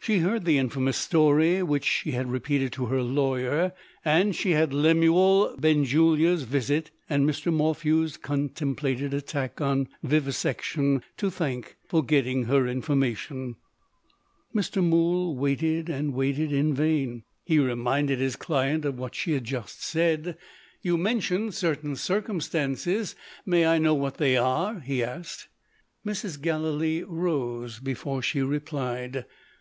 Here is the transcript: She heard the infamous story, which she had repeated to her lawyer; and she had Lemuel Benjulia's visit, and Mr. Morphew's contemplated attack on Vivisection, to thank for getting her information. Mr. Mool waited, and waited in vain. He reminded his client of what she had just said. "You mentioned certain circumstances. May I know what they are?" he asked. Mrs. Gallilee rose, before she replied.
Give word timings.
She 0.00 0.20
heard 0.20 0.46
the 0.46 0.56
infamous 0.56 0.96
story, 0.96 1.62
which 1.62 1.84
she 1.84 2.12
had 2.12 2.30
repeated 2.30 2.72
to 2.72 2.86
her 2.86 3.02
lawyer; 3.02 3.72
and 4.02 4.34
she 4.34 4.52
had 4.52 4.72
Lemuel 4.72 5.54
Benjulia's 5.60 6.44
visit, 6.44 6.90
and 7.10 7.28
Mr. 7.28 7.52
Morphew's 7.52 8.16
contemplated 8.16 9.12
attack 9.12 9.60
on 9.60 9.86
Vivisection, 10.02 11.02
to 11.18 11.30
thank 11.30 11.76
for 11.84 12.02
getting 12.02 12.44
her 12.44 12.66
information. 12.66 13.56
Mr. 14.54 14.82
Mool 14.82 15.36
waited, 15.36 15.90
and 15.90 16.14
waited 16.14 16.54
in 16.54 16.72
vain. 16.72 17.24
He 17.44 17.58
reminded 17.58 18.18
his 18.18 18.36
client 18.36 18.86
of 18.86 18.96
what 18.98 19.14
she 19.14 19.32
had 19.32 19.44
just 19.44 19.84
said. 19.84 20.38
"You 20.80 20.96
mentioned 20.96 21.52
certain 21.52 21.96
circumstances. 21.96 23.14
May 23.44 23.66
I 23.66 23.76
know 23.76 23.92
what 23.92 24.16
they 24.16 24.38
are?" 24.38 24.80
he 24.80 25.04
asked. 25.04 25.48
Mrs. 26.06 26.40
Gallilee 26.40 27.02
rose, 27.02 27.78
before 27.78 28.22
she 28.22 28.40
replied. 28.40 29.26